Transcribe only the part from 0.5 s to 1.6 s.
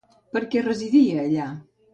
què residia allà?